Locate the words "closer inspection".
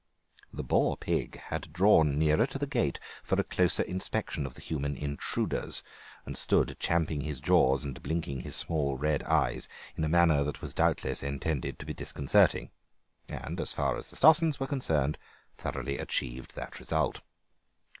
3.43-4.47